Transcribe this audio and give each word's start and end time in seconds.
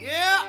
Yeah. 0.00 0.42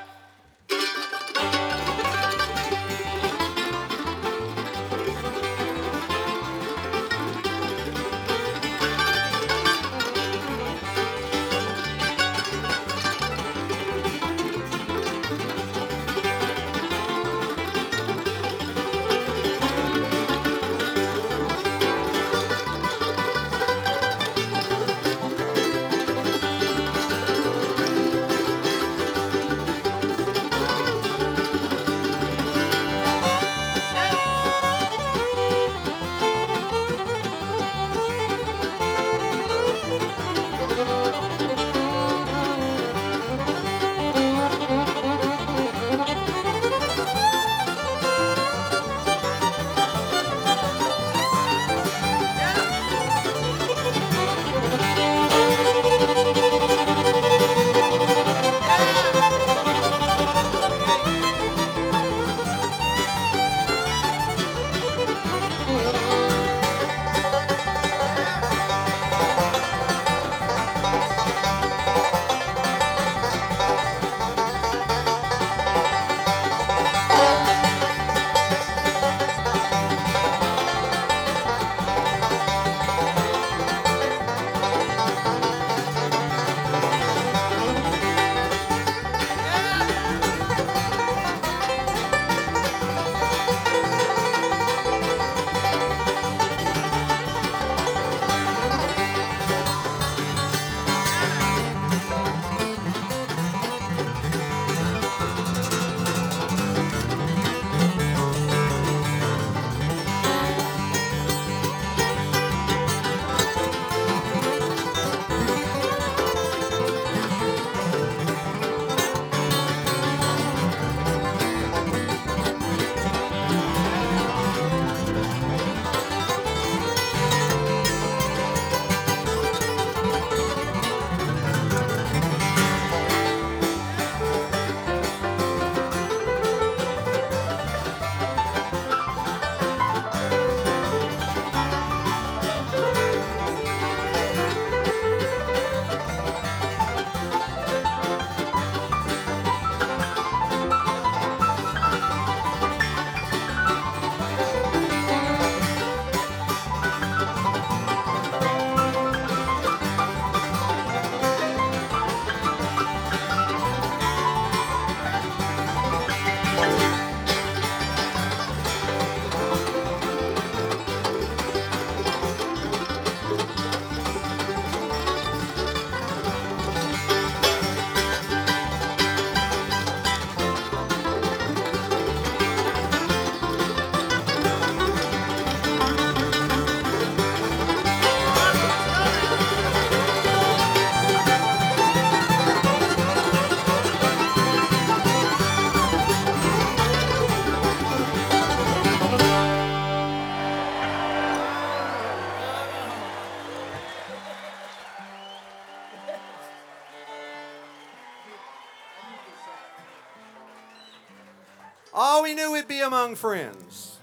Oh, 211.95 212.23
we 212.23 212.33
knew 212.33 212.51
we'd 212.51 212.67
be 212.67 212.81
among 212.81 213.15
friends. 213.15 213.99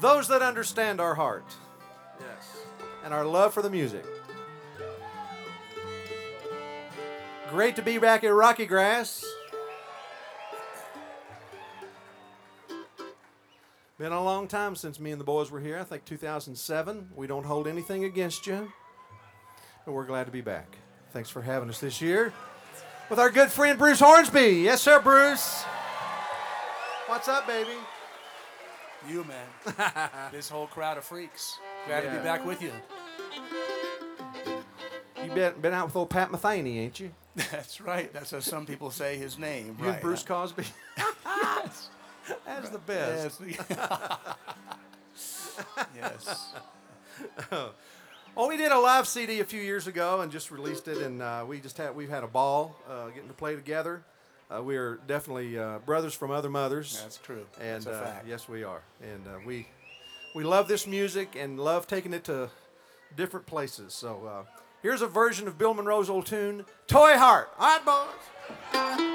Those 0.00 0.28
that 0.28 0.42
understand 0.42 1.00
our 1.00 1.14
heart. 1.14 1.44
Yes. 2.20 2.56
And 3.04 3.12
our 3.12 3.24
love 3.24 3.52
for 3.52 3.62
the 3.62 3.70
music. 3.70 4.04
Great 7.50 7.76
to 7.76 7.82
be 7.82 7.98
back 7.98 8.24
at 8.24 8.30
RockyGrass. 8.30 9.22
Been 13.98 14.12
a 14.12 14.22
long 14.22 14.46
time 14.46 14.76
since 14.76 15.00
me 15.00 15.10
and 15.10 15.20
the 15.20 15.24
boys 15.24 15.50
were 15.50 15.60
here. 15.60 15.78
I 15.78 15.84
think 15.84 16.04
2007. 16.04 17.10
We 17.14 17.26
don't 17.26 17.44
hold 17.44 17.66
anything 17.66 18.04
against 18.04 18.46
you. 18.46 18.70
And 19.86 19.94
we're 19.94 20.04
glad 20.04 20.24
to 20.24 20.32
be 20.32 20.42
back. 20.42 20.76
Thanks 21.12 21.30
for 21.30 21.40
having 21.40 21.70
us 21.70 21.78
this 21.78 22.02
year. 22.02 22.32
With 23.08 23.20
our 23.20 23.30
good 23.30 23.52
friend 23.52 23.78
Bruce 23.78 24.00
Hornsby. 24.00 24.62
Yes, 24.62 24.82
sir, 24.82 25.00
Bruce. 25.00 25.62
What's 27.06 27.28
up, 27.28 27.46
baby? 27.46 27.70
You, 29.08 29.24
man. 29.24 29.46
this 30.32 30.48
whole 30.48 30.66
crowd 30.66 30.98
of 30.98 31.04
freaks. 31.04 31.60
Glad 31.86 32.00
to 32.00 32.10
be 32.10 32.16
back 32.18 32.44
with 32.44 32.60
you. 32.60 32.72
You 35.22 35.30
been, 35.32 35.54
been 35.60 35.72
out 35.72 35.86
with 35.86 35.94
old 35.94 36.10
Pat 36.10 36.30
Metheny, 36.30 36.78
ain't 36.78 36.98
you? 36.98 37.12
That's 37.36 37.80
right. 37.80 38.12
That's 38.12 38.32
how 38.32 38.40
some 38.40 38.66
people 38.66 38.90
say 38.90 39.16
his 39.16 39.38
name. 39.38 39.76
You 39.78 39.84
right. 39.84 39.92
and 39.94 40.02
Bruce 40.02 40.24
Cosby. 40.24 40.64
That's 42.44 42.70
the 42.70 42.78
best. 42.78 43.40
Yes. 43.46 43.94
yes. 45.94 46.54
Oh, 47.52 47.70
we 48.44 48.56
did 48.56 48.70
a 48.70 48.78
live 48.78 49.08
CD 49.08 49.40
a 49.40 49.44
few 49.44 49.62
years 49.62 49.86
ago 49.86 50.20
and 50.20 50.30
just 50.30 50.50
released 50.50 50.88
it, 50.88 50.98
and 50.98 51.22
uh, 51.22 51.44
we 51.48 51.58
just 51.58 51.78
had 51.78 51.96
we've 51.96 52.10
had 52.10 52.22
a 52.22 52.26
ball 52.28 52.76
uh, 52.88 53.08
getting 53.08 53.28
to 53.28 53.34
play 53.34 53.54
together. 53.54 54.02
Uh, 54.54 54.62
we 54.62 54.76
are 54.76 54.98
definitely 55.08 55.58
uh, 55.58 55.78
brothers 55.80 56.14
from 56.14 56.30
other 56.30 56.50
mothers. 56.50 57.00
That's 57.02 57.16
true. 57.16 57.46
And 57.60 57.82
That's 57.82 57.86
a 57.86 57.92
uh, 57.92 58.04
fact. 58.04 58.26
yes, 58.28 58.48
we 58.48 58.62
are, 58.62 58.82
and 59.02 59.26
uh, 59.26 59.38
we 59.44 59.66
we 60.34 60.44
love 60.44 60.68
this 60.68 60.86
music 60.86 61.34
and 61.36 61.58
love 61.58 61.86
taking 61.86 62.12
it 62.12 62.24
to 62.24 62.50
different 63.16 63.46
places. 63.46 63.94
So 63.94 64.26
uh, 64.26 64.60
here's 64.82 65.02
a 65.02 65.08
version 65.08 65.48
of 65.48 65.56
Bill 65.56 65.74
Monroe's 65.74 66.10
old 66.10 66.26
tune, 66.26 66.66
"Toy 66.86 67.16
Heart." 67.16 67.48
All 67.58 67.78
right, 67.78 67.84
boys. 67.84 69.05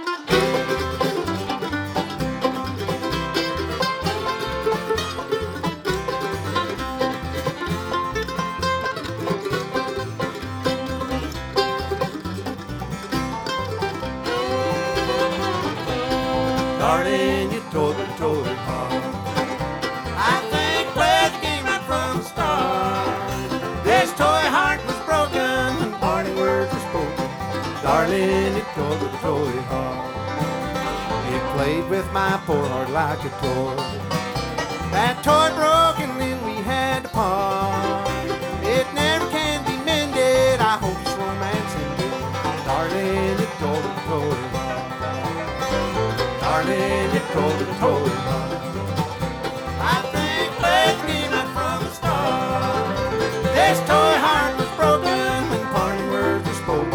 Me 18.21 18.53
heart. 18.53 19.03
I 20.15 20.37
think 20.53 21.41
game 21.41 21.65
right 21.65 21.81
from 21.89 22.17
the 22.17 22.23
start. 22.23 23.83
This 23.83 24.11
toy 24.11 24.45
heart 24.55 24.79
was 24.85 24.99
broken 25.09 25.79
when 25.79 25.99
parting 25.99 26.35
words 26.35 26.71
were 26.71 26.85
spoken. 26.91 27.27
Darling, 27.81 28.53
it 28.61 28.65
told 28.75 29.01
me, 29.01 29.07
told 29.21 29.47
me 29.47 29.61
heart. 29.73 30.11
It 31.33 31.41
played 31.55 31.89
with 31.89 32.05
my 32.13 32.39
poor 32.45 32.63
heart 32.67 32.91
like 32.91 33.25
a 33.25 33.29
toy. 33.41 33.75
That 34.91 35.23
toy 35.23 35.49
broke 35.55 35.80
This 53.71 53.79
toy 53.87 54.15
heart 54.19 54.53
was 54.59 54.67
broken 54.75 55.49
when 55.49 55.63
parting 55.71 56.09
words 56.09 56.45
were 56.45 56.53
spoken. 56.55 56.91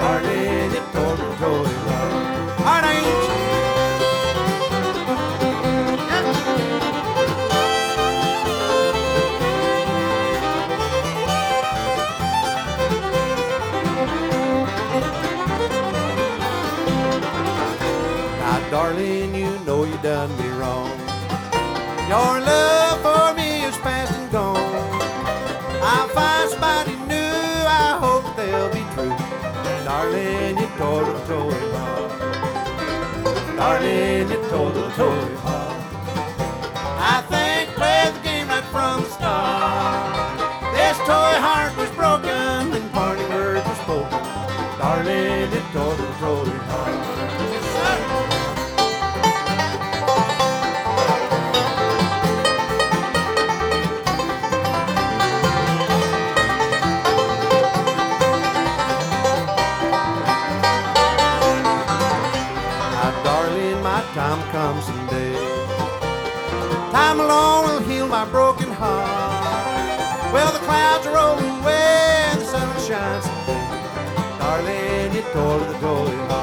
Darling, 0.00 0.72
it 0.74 0.86
told 0.90 1.16
me, 1.20 1.26
told 1.38 1.66
me 1.68 1.74
heart. 1.86 2.12
Now, 18.40 18.58
darling, 18.72 19.30
you 19.36 19.50
know 19.64 19.84
you 19.84 19.96
done 20.02 20.36
me 20.38 20.48
wrong. 20.58 20.90
Your 22.08 22.40
love 22.40 22.79
Darling, 33.60 34.30
you 34.30 34.42
told 34.48 34.72
told 34.96 35.28
me 35.28 35.36
heart. 35.36 35.76
I 36.96 37.20
think 37.28 37.68
play 37.76 38.10
the 38.10 38.20
game 38.20 38.48
right 38.48 38.64
from 38.72 39.02
the 39.02 39.10
start. 39.10 40.38
This 40.72 40.96
toy 41.00 41.36
heart 41.44 41.76
was 41.76 41.90
broken 41.90 42.70
when 42.70 42.88
parting 42.88 43.28
words 43.28 43.68
were 43.68 43.74
spoken. 43.74 44.18
Darling, 44.78 45.52
you 45.52 45.60
told 45.74 45.98
me, 46.00 46.06
told 46.20 46.48
me 46.48 47.09
Darling, 74.38 75.14
you 75.14 75.22
told 75.32 75.62
the 75.68 75.74
heart. 76.28 76.39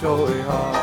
Go 0.00 0.26
to 0.26 0.79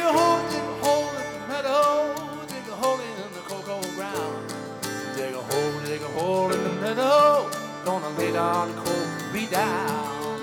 Dig 0.00 0.08
a 0.08 0.12
hole, 0.12 0.40
dig 0.48 0.62
a 0.62 0.76
hole 0.82 1.10
in 1.10 1.32
the 1.34 1.46
meadow, 1.46 2.14
dig 2.48 2.68
a 2.68 2.74
hole 2.74 3.00
in 3.00 3.32
the 3.34 3.40
cocoa 3.40 3.82
ground. 3.96 4.54
Dig 5.14 5.34
a 5.34 5.42
hole, 5.42 5.80
dig 5.84 6.00
a 6.00 6.08
hole 6.18 6.50
in 6.50 6.64
the 6.64 6.72
meadow, 6.80 7.50
gonna 7.84 8.08
lay 8.16 8.32
down 8.32 8.72
coal 8.76 9.06
be 9.30 9.46
down. 9.46 10.40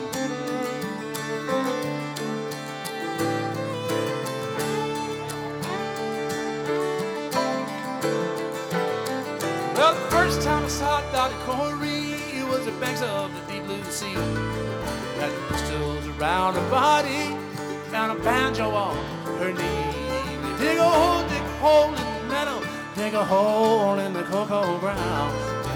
Well, 9.73 9.95
the 9.95 10.11
first 10.11 10.43
time 10.43 10.65
I 10.65 10.67
saw 10.67 11.01
Dottie 11.11 11.35
Corey, 11.47 12.13
it 12.39 12.47
was 12.47 12.63
the 12.63 12.73
banks 12.73 13.01
of 13.01 13.33
the 13.33 13.41
deep 13.51 13.65
blue 13.65 13.83
sea. 13.85 14.13
Had 15.17 15.31
the 15.31 15.41
crystals 15.47 16.05
around 16.19 16.53
her 16.53 16.69
body, 16.69 17.35
found 17.89 18.11
a 18.11 18.23
banjo 18.23 18.69
on 18.69 19.16
her 19.39 19.51
knee. 19.53 20.57
Dig 20.57 20.77
a 20.77 20.83
hole, 20.83 21.21
dig 21.29 21.41
a 21.41 21.57
hole 21.61 21.93
in 21.93 22.05
the 22.17 22.23
meadow, 22.33 22.59
dig 22.95 23.13
a 23.13 23.23
hole 23.23 23.99
in 23.99 24.13
the 24.13 24.23
cocoa. 24.23 24.79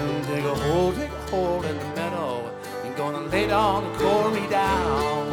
And 0.02 0.26
dig 0.26 0.44
a 0.44 0.54
hole, 0.54 0.92
dig 0.92 1.10
a 1.10 1.30
hole 1.30 1.62
in 1.62 1.78
the 1.78 1.84
meadow, 1.94 2.50
and 2.84 2.96
gonna 2.96 3.20
lay 3.28 3.46
down 3.46 3.84
the 3.84 3.98
Corey 3.98 4.46
down. 4.48 5.30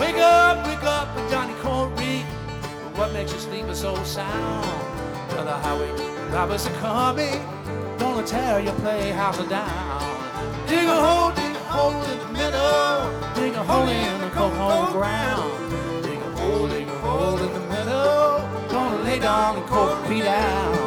Wake 0.00 0.18
up, 0.18 0.66
wake 0.66 0.82
up, 0.82 1.08
Johnny 1.30 1.54
Corey. 1.62 2.24
What 2.96 3.12
makes 3.12 3.32
you 3.32 3.38
sleep 3.38 3.66
so 3.74 3.94
sound? 4.02 4.66
Well, 5.30 5.44
the 5.44 5.52
highway 5.52 5.90
robbers 6.32 6.66
are 6.66 6.78
coming, 6.80 7.40
gonna 7.98 8.26
tear 8.26 8.60
your 8.60 8.74
playhouse 8.74 9.38
down. 9.48 10.00
Dig 10.66 10.86
a 10.86 11.00
hole, 11.06 11.30
dig 11.32 11.54
a 11.56 11.64
hole 11.74 12.02
in 12.12 12.18
the 12.18 12.28
middle, 12.38 13.34
dig 13.34 13.54
a 13.54 13.62
hole 13.62 13.88
in 13.88 14.20
the 14.20 14.30
cocoa 14.30 14.92
ground. 14.92 16.02
Dig 16.02 16.18
a 16.18 16.30
hole, 16.38 16.68
dig 16.68 16.88
a 16.88 16.98
hole 16.98 17.38
in 17.38 17.52
the 17.52 17.64
middle, 17.74 18.68
gonna 18.68 19.02
lay 19.04 19.18
down 19.18 19.56
the 19.56 19.62
Corey 19.62 20.20
down. 20.20 20.74
Wake 20.74 20.83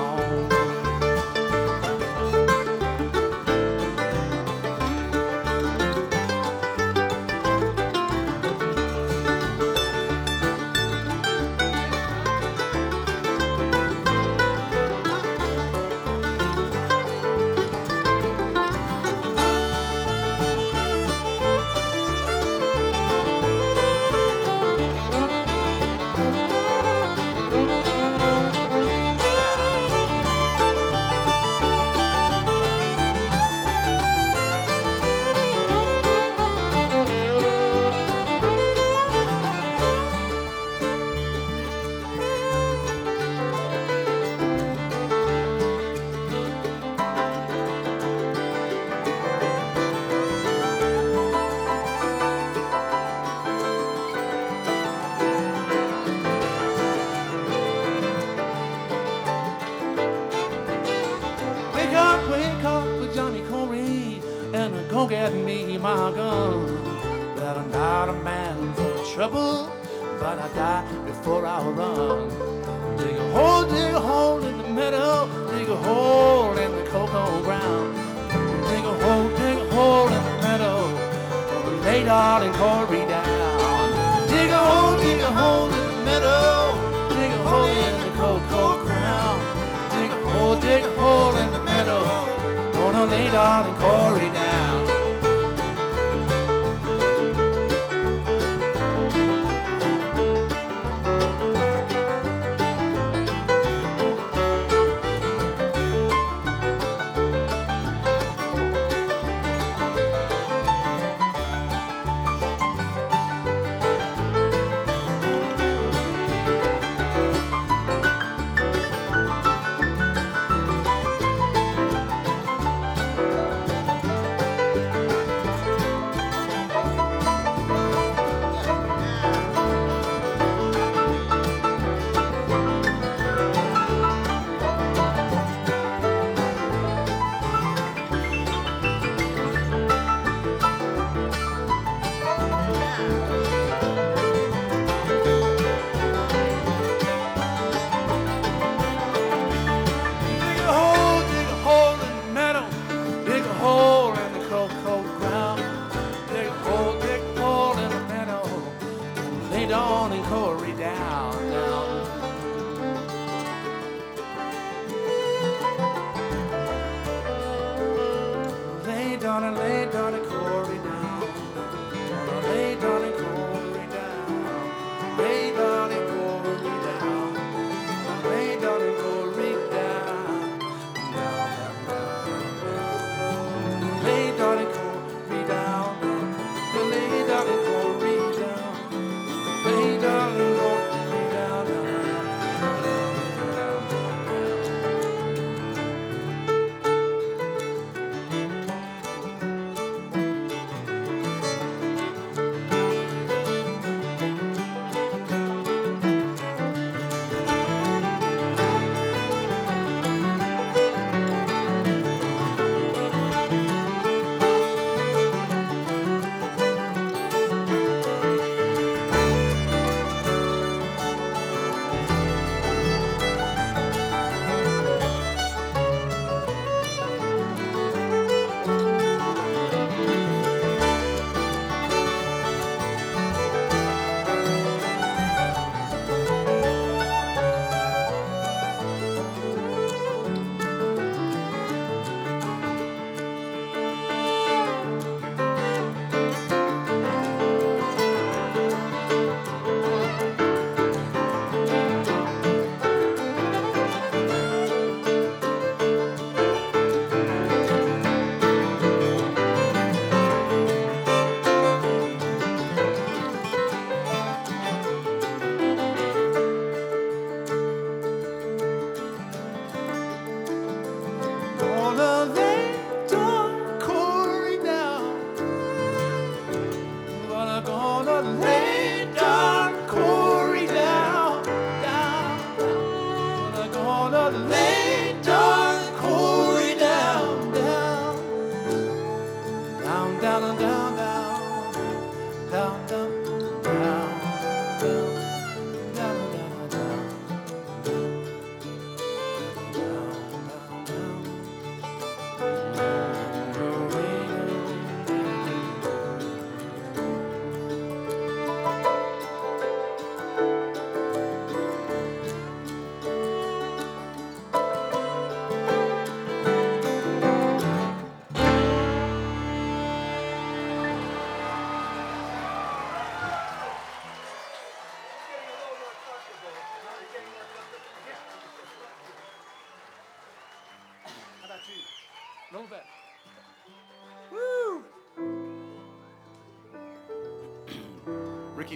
Lay 93.18 93.32
darling 93.32 93.74
Corey 93.78 94.30
down. 94.32 94.47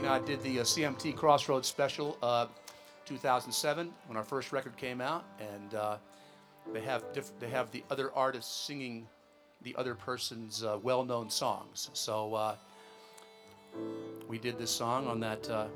And 0.02 0.10
I 0.10 0.18
did 0.18 0.42
the 0.42 0.62
uh, 0.62 0.64
CMT 0.64 1.16
Crossroads 1.16 1.68
special, 1.68 2.18
uh, 2.24 2.48
2007, 3.06 3.94
when 4.08 4.18
our 4.18 4.24
first 4.24 4.52
record 4.52 4.76
came 4.76 5.00
out, 5.00 5.24
and 5.40 5.76
uh, 5.76 5.98
they 6.74 6.82
have 6.82 7.04
diff- 7.14 7.38
they 7.40 7.50
have 7.50 7.70
the 7.70 7.84
other 7.92 8.12
artists 8.16 8.66
singing 8.66 9.08
the 9.62 9.76
other 9.76 9.94
person's 9.94 10.64
uh, 10.64 10.80
well-known 10.82 11.30
songs. 11.30 11.92
So 11.94 12.34
uh, 12.34 12.56
we 14.28 14.40
did 14.40 14.58
this 14.58 14.72
song 14.72 15.06
on 15.06 15.20
that 15.20 15.48
uh, 15.48 15.68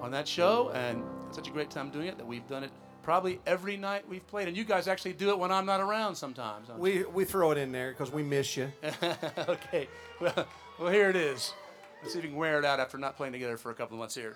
on 0.00 0.10
that 0.12 0.26
show, 0.26 0.70
and 0.70 1.02
it's 1.26 1.36
such 1.36 1.48
a 1.48 1.50
great 1.50 1.70
time 1.70 1.90
doing 1.90 2.06
it 2.06 2.16
that 2.16 2.26
we've 2.26 2.48
done 2.48 2.64
it 2.64 2.70
probably 3.02 3.38
every 3.46 3.76
night 3.76 4.08
we've 4.08 4.26
played. 4.28 4.48
And 4.48 4.56
you 4.56 4.64
guys 4.64 4.88
actually 4.88 5.12
do 5.12 5.28
it 5.28 5.38
when 5.38 5.52
I'm 5.52 5.66
not 5.66 5.80
around 5.80 6.14
sometimes. 6.14 6.68
don't 6.68 6.78
you? 6.78 6.82
We 6.82 7.04
we 7.04 7.24
throw 7.26 7.50
it 7.50 7.58
in 7.58 7.70
there 7.70 7.90
because 7.90 8.10
we 8.10 8.22
miss 8.22 8.56
you. 8.56 8.72
okay. 9.46 9.88
Well, 10.22 10.46
well, 10.78 10.90
here 10.90 11.10
it 11.10 11.16
is. 11.16 11.52
Let's 12.02 12.14
see 12.14 12.18
if 12.18 12.24
we 12.24 12.30
can 12.30 12.38
wear 12.38 12.58
it 12.58 12.64
out 12.64 12.80
after 12.80 12.96
not 12.96 13.16
playing 13.16 13.34
together 13.34 13.58
for 13.58 13.70
a 13.70 13.74
couple 13.74 13.94
of 13.94 13.98
months 13.98 14.14
here. 14.14 14.34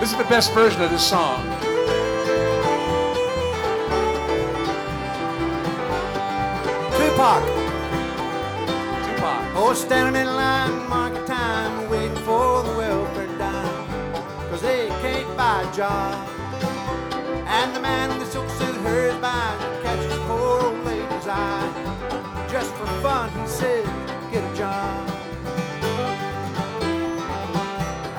This 0.00 0.10
is 0.10 0.18
the 0.18 0.24
best 0.24 0.52
version 0.52 0.82
of 0.82 0.90
this 0.90 1.06
song. 1.06 1.44
Tupac. 6.96 7.44
Tupac. 9.06 9.42
Oh, 9.54 9.72
standing 9.76 10.20
in 10.20 10.26
line, 10.26 10.88
market 10.88 11.19
a 15.40 15.72
job. 15.74 16.28
And 17.46 17.74
the 17.74 17.80
man 17.80 18.10
in 18.10 18.18
the 18.18 18.26
silk 18.26 18.48
suit 18.50 18.76
hurries 18.84 19.16
by, 19.16 19.56
catches 19.82 20.18
poor 20.26 20.60
old 20.64 20.84
lady's 20.84 21.26
eye. 21.26 22.46
Just 22.50 22.70
for 22.74 22.86
fun, 23.00 23.30
he 23.40 23.46
said, 23.48 23.86
get 24.30 24.44
a 24.44 24.54
job. 24.54 25.08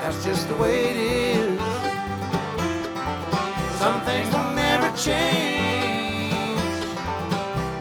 That's 0.00 0.24
just 0.24 0.48
the 0.48 0.56
way 0.56 0.90
it 0.90 0.96
is. 0.96 1.60
Some 3.78 4.00
things 4.00 4.28
will 4.34 4.50
never 4.54 4.90
change. 4.96 6.32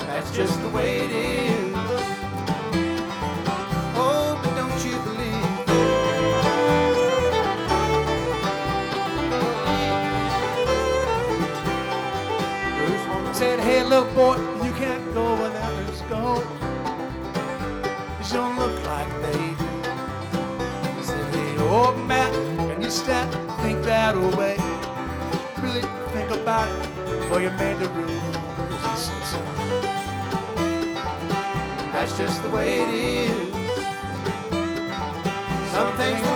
That's 0.05 0.29
just 0.35 0.61
the 0.61 0.69
way 0.69 0.99
it 0.99 1.11
is. 1.11 1.60
Stop, 23.11 23.59
think 23.59 23.83
that 23.83 24.15
away? 24.15 24.55
Really 25.61 25.81
think 26.13 26.31
about 26.31 26.67
it 26.69 27.19
before 27.19 27.41
you 27.41 27.51
made 27.51 27.77
the 27.77 27.89
rules. 27.89 28.37
That's 31.91 32.17
just 32.17 32.41
the 32.43 32.49
way 32.49 32.79
it 32.83 32.89
is. 32.89 33.31
Some 35.73 35.91
things 35.97 36.30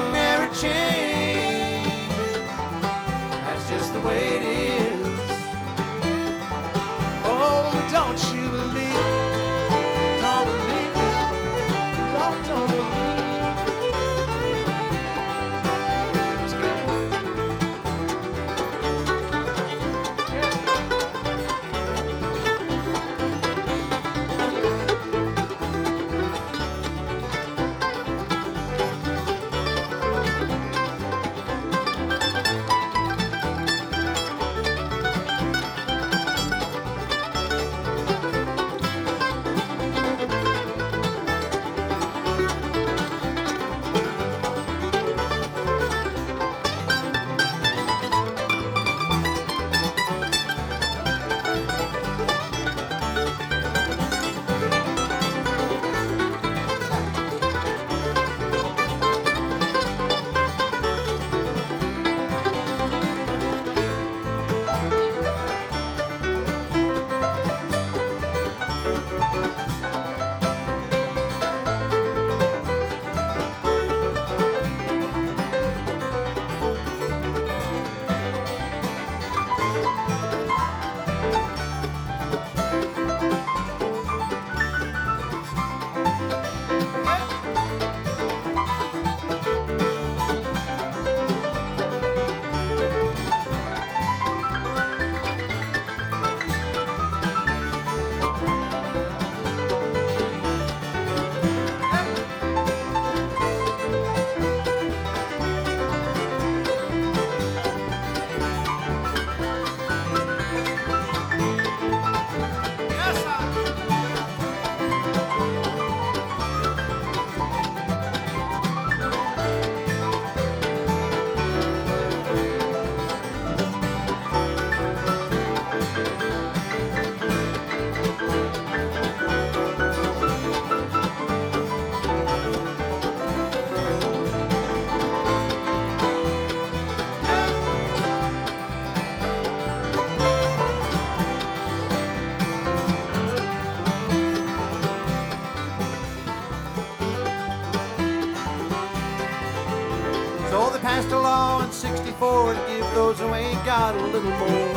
those 152.95 153.19
who 153.19 153.27
ain't 153.33 153.65
got 153.65 153.93
a 153.93 154.01
little 154.07 154.31
more, 154.31 154.75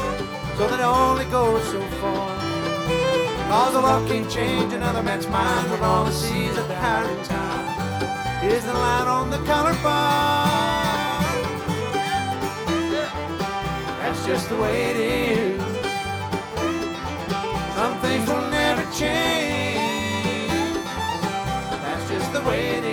so 0.56 0.66
that 0.66 0.80
only 0.80 1.24
goes 1.26 1.62
so 1.70 1.80
far. 2.00 2.36
Cause 3.48 3.72
the 3.74 3.80
law 3.80 4.04
can 4.08 4.28
change 4.28 4.72
another 4.72 5.04
man's 5.04 5.28
mind 5.28 5.70
when 5.70 5.80
all 5.84 6.04
he 6.04 6.12
sees 6.12 6.58
at 6.58 6.66
the 6.66 6.74
hiring 6.74 7.22
time 7.22 8.44
is 8.44 8.64
the 8.64 8.74
line 8.74 9.06
on 9.06 9.30
the 9.30 9.38
collar 9.46 9.76
bar. 9.84 11.22
That's 14.00 14.26
just 14.26 14.48
the 14.48 14.56
way 14.56 14.90
it 14.90 14.96
is. 14.96 15.62
Some 17.76 17.94
things 18.00 18.28
will 18.28 18.50
never 18.50 18.82
change. 18.98 20.74
That's 21.84 22.08
just 22.10 22.32
the 22.32 22.40
way 22.42 22.78
it 22.78 22.84
is. 22.84 22.87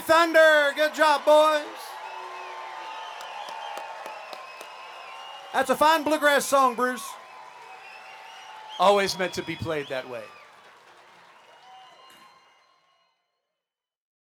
Thunder. 0.00 0.72
Good 0.74 0.94
job, 0.94 1.24
boys. 1.24 1.64
That's 5.52 5.70
a 5.70 5.76
fine 5.76 6.02
bluegrass 6.02 6.44
song, 6.44 6.74
Bruce. 6.74 7.06
Always 8.78 9.18
meant 9.18 9.32
to 9.34 9.42
be 9.42 9.56
played 9.56 9.88
that 9.88 10.08
way. 10.08 10.22